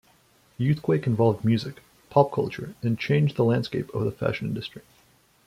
[0.59, 4.81] Youthquake involved music, pop culture and changed the landscape of the fashion industry.